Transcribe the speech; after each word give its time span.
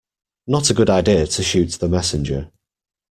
Not 0.47 0.71
a 0.71 0.73
good 0.73 0.89
idea 0.89 1.27
to 1.27 1.43
shoot 1.43 1.73
the 1.73 1.87
messenger. 1.87 2.49